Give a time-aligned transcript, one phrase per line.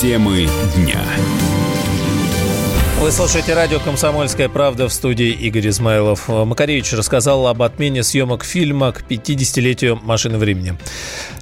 [0.00, 1.02] Темы дня.
[3.00, 6.26] Вы слушаете радио «Комсомольская правда» в студии Игорь Измайлов.
[6.28, 10.76] Макаревич рассказал об отмене съемок фильма к 50-летию «Машины времени».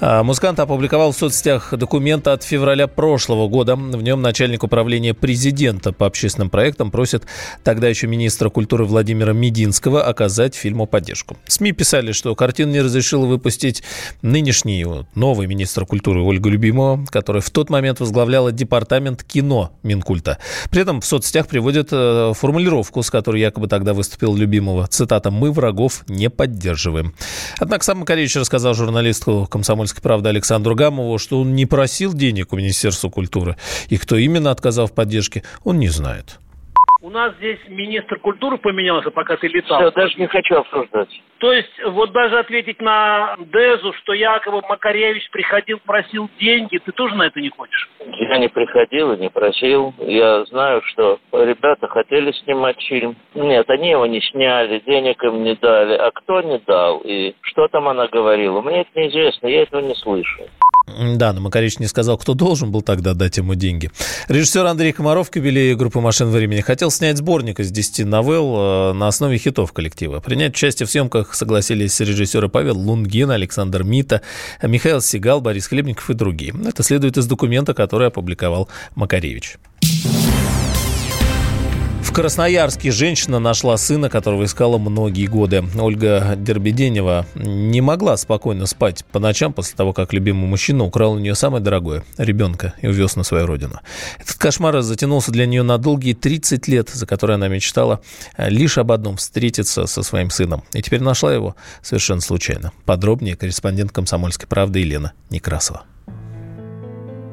[0.00, 3.74] А, музыкант опубликовал в соцсетях документ от февраля прошлого года.
[3.74, 7.24] В нем начальник управления президента по общественным проектам просит
[7.64, 11.36] тогда еще министра культуры Владимира Мединского оказать фильму поддержку.
[11.46, 13.82] СМИ писали, что картину не разрешил выпустить
[14.22, 20.38] нынешний новый министр культуры Ольга Любимова, которая в тот момент возглавляла департамент кино Минкульта.
[20.70, 24.86] При этом в соцсетях приводят э, формулировку, с которой якобы тогда выступил Любимова.
[24.88, 27.14] Цитата «Мы врагов не поддерживаем».
[27.58, 32.56] Однако сам Макаревич рассказал журналисту «Комсомольской правды» Александру Гамову, что он не просил денег у
[32.56, 33.56] Министерства культуры.
[33.88, 36.38] И кто именно отказал в поддержке, он не знает.
[37.00, 39.80] У нас здесь министр культуры поменялся, пока ты летал.
[39.80, 41.08] Все, даже не хочу обсуждать.
[41.38, 47.14] То есть, вот даже ответить на Дезу, что якобы Макаревич приходил, просил деньги, ты тоже
[47.14, 47.88] на это не хочешь?
[48.00, 49.94] Я не приходил и не просил.
[49.98, 53.14] Я знаю, что ребята хотели снимать фильм.
[53.34, 55.94] Нет, они его не сняли, денег им не дали.
[55.94, 57.00] А кто не дал?
[57.04, 58.60] И что там она говорила?
[58.60, 60.42] Мне это неизвестно, я этого не слышу.
[61.16, 63.90] Да, но Макаревич не сказал, кто должен был тогда дать ему деньги.
[64.28, 69.08] Режиссер Андрей Комаров, кабелей группы «Машин времени», хотел снять сборник из 10 новелл э, на
[69.08, 70.20] основе хитов коллектива.
[70.20, 74.22] Принять участие в съемках согласились режиссеры Павел Лунгин, Александр Мита,
[74.62, 76.54] Михаил Сигал, Борис Хлебников и другие.
[76.66, 79.58] Это следует из документа, который опубликовал Макаревич.
[82.18, 85.62] Красноярске женщина нашла сына, которого искала многие годы.
[85.78, 91.20] Ольга Дербеденева не могла спокойно спать по ночам после того, как любимый мужчина украл у
[91.20, 93.78] нее самое дорогое– ребенка и увез на свою родину.
[94.18, 98.00] Этот кошмар затянулся для нее на долгие 30 лет, за которые она мечтала
[98.36, 100.64] лишь об одном– встретиться со своим сыном.
[100.72, 102.72] И теперь нашла его совершенно случайно.
[102.84, 105.84] Подробнее корреспондент «Комсомольской правды» Елена Некрасова.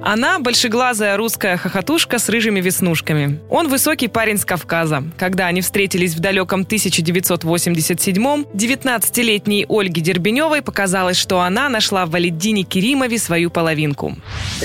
[0.01, 3.39] Она большеглазая русская хохотушка с рыжими веснушками.
[3.49, 5.03] Он высокий парень с Кавказа.
[5.17, 12.63] Когда они встретились в далеком 1987-м, 19-летней Ольге Дербеневой показалось, что она нашла в Валидине
[12.63, 14.13] Керимове свою половинку.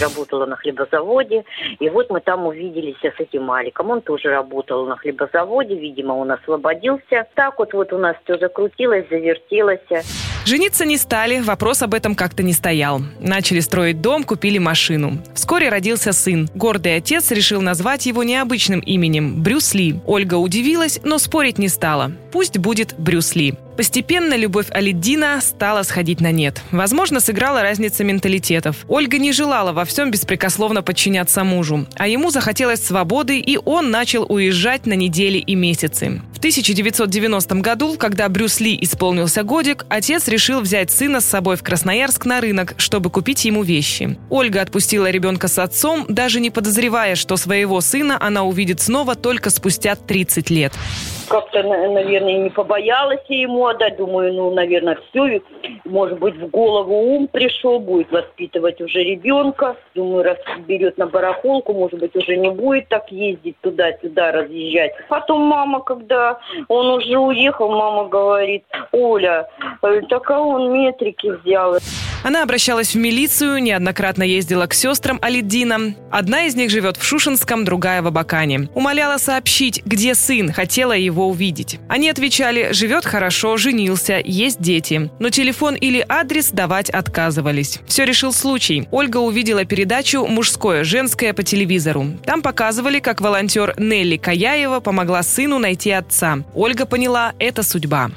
[0.01, 1.45] Работала на хлебозаводе,
[1.79, 3.91] и вот мы там увиделись с этим Маликом.
[3.91, 7.27] Он тоже работал на хлебозаводе, видимо, он освободился.
[7.35, 9.81] Так вот, вот у нас все закрутилось, завертелось.
[10.51, 13.03] Жениться не стали, вопрос об этом как-то не стоял.
[13.21, 15.23] Начали строить дом, купили машину.
[15.33, 16.51] Вскоре родился сын.
[16.57, 20.01] Гордый отец решил назвать его необычным именем– Брюс Ли.
[20.07, 22.11] Ольга удивилась, но спорить не стала.
[22.33, 23.55] Пусть будет Брюс Ли.
[23.81, 26.61] Постепенно любовь Алиддина стала сходить на нет.
[26.71, 28.85] Возможно, сыграла разница менталитетов.
[28.89, 34.27] Ольга не желала во всем беспрекословно подчиняться мужу, а ему захотелось свободы, и он начал
[34.31, 36.21] уезжать на недели и месяцы.
[36.35, 41.63] В 1990 году, когда Брюс Ли исполнился годик, отец решил взять сына с собой в
[41.63, 44.19] Красноярск на рынок, чтобы купить ему вещи.
[44.29, 49.49] Ольга отпустила ребенка с отцом, даже не подозревая, что своего сына она увидит снова только
[49.49, 50.75] спустя 30 лет
[51.31, 53.97] как-то, наверное, не побоялась ему отдать.
[53.97, 55.41] Думаю, ну, наверное, все.
[55.85, 59.77] Может быть, в голову ум пришел, будет воспитывать уже ребенка.
[59.95, 64.93] Думаю, раз берет на барахолку, может быть, уже не будет так ездить туда-сюда, разъезжать.
[65.09, 69.49] Потом мама, когда он уже уехал, мама говорит, Оля,
[69.83, 71.77] э, так а он метрики взял.
[72.23, 75.95] Она обращалась в милицию, неоднократно ездила к сестрам Алиддина.
[76.11, 78.69] Одна из них живет в Шушинском, другая в Абакане.
[78.75, 81.79] Умоляла сообщить, где сын, хотела его увидеть.
[81.89, 85.11] Они отвечали, живет хорошо, женился, есть дети.
[85.19, 87.79] Но телефон или адрес давать отказывались.
[87.87, 88.87] Все решил случай.
[88.91, 92.07] Ольга увидела передачу «Мужское-женское» по телевизору.
[92.25, 96.41] Там показывали, как волонтер Нелли Каяева помогла сыну найти отца.
[96.55, 98.11] Ольга поняла, это судьба.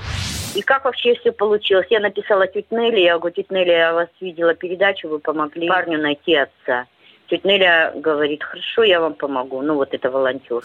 [0.56, 1.88] И как вообще все получилось?
[1.90, 6.00] Я написала тетя Нелли, я говорю, тетя Нелли, я вас видела передачу, вы помогли парню
[6.00, 6.86] найти отца.
[7.30, 9.62] Тетя Неля говорит, хорошо, я вам помогу.
[9.62, 10.62] Ну, вот это волонтер.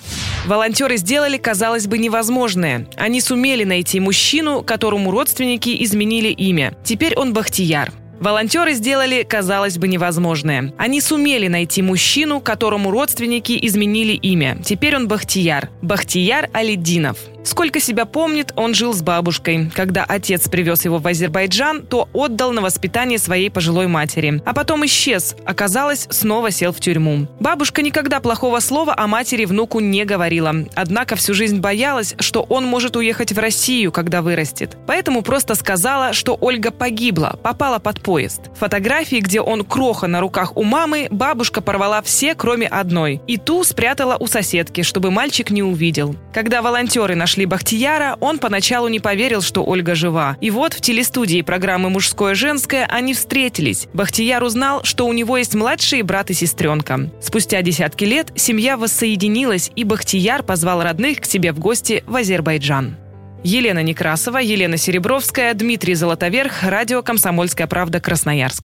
[0.47, 2.87] Волонтеры сделали, казалось бы, невозможное.
[2.97, 6.75] Они сумели найти мужчину, которому родственники изменили имя.
[6.85, 7.91] Теперь он Бахтияр.
[8.21, 10.73] Волонтеры сделали, казалось бы, невозможное.
[10.77, 14.59] Они сумели найти мужчину, которому родственники изменили имя.
[14.65, 15.71] Теперь он Бахтияр.
[15.83, 17.19] Бахтияр Алидинов.
[17.49, 19.71] Сколько себя помнит, он жил с бабушкой.
[19.75, 24.43] Когда отец привез его в Азербайджан, то отдал на воспитание своей пожилой матери.
[24.45, 25.35] А потом исчез.
[25.47, 27.27] Оказалось, снова сел в тюрьму.
[27.41, 30.55] Бабушка никогда плохого слова о матери внуку не говорила.
[30.75, 34.77] Однако всю жизнь боялась, что он может уехать в Россию, когда вырастет.
[34.87, 38.41] Поэтому просто сказала, что Ольга погибла, попала под поезд.
[38.55, 43.21] Фотографии, где он кроха на руках у мамы, бабушка порвала все, кроме одной.
[43.27, 46.17] И ту спрятала у соседки, чтобы мальчик не увидел.
[46.33, 50.39] Когда волонтеры нашли Бахтияра, он поначалу не поверил, что Ольга жива.
[50.41, 53.89] И вот в телестудии программы «Мужское-женское» они встретились.
[53.93, 57.11] Бахтияр узнал, что у него есть младший брат и сестренка.
[57.21, 62.97] Спустя десятки лет семья воссоединилась, и Бахтияр позвал родных к себе в гости в Азербайджан.
[63.45, 68.63] Елена Некрасова, Елена Серебровская, Дмитрий Золотоверх, радио «Комсомольская правда», Красноярск.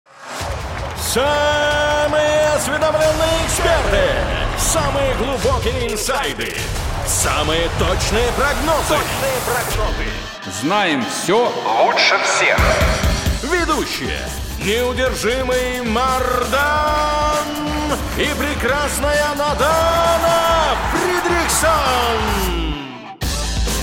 [0.97, 4.03] Самые осведомленные эксперты,
[4.57, 6.53] самые глубокие инсайды,
[7.05, 8.89] самые точные прогнозы.
[8.89, 10.05] Точные прогнозы.
[10.61, 11.51] Знаем все
[11.83, 12.59] лучше всех.
[13.43, 14.19] Ведущие.
[14.63, 17.37] Неудержимый Мардан
[18.17, 22.68] и прекрасная Надана Фридрихсон.